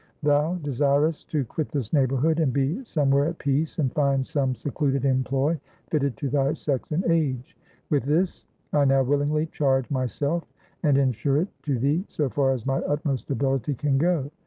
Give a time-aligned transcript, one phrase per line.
[0.23, 5.05] Thou desirest to quit this neighborhood, and be somewhere at peace, and find some secluded
[5.05, 5.59] employ
[5.91, 7.55] fitted to thy sex and age.
[7.91, 10.43] With this, I now willingly charge myself,
[10.81, 14.31] and insure it to thee, so far as my utmost ability can go.